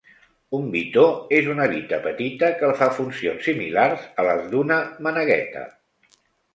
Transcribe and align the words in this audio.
Un 0.59 0.69
bitó 0.75 1.03
és 1.39 1.49
una 1.57 1.67
bita 1.75 2.01
petita 2.07 2.51
que 2.63 2.71
fa 2.81 2.89
funcions 2.97 3.47
similars 3.51 4.11
a 4.25 4.29
les 4.33 4.53
d'una 4.53 4.83
manegueta. 5.11 5.67